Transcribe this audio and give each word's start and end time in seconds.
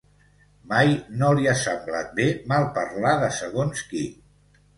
Mai 0.69 0.95
no 1.19 1.29
li 1.39 1.45
ha 1.51 1.53
semblat 1.63 2.09
bé, 2.21 2.25
malparlar 2.55 3.13
de 3.27 3.29
segons 3.43 3.85
qui. 3.93 4.05